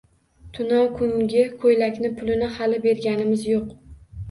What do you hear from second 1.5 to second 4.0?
koʻylakni pulini hali berganimiz yoʻq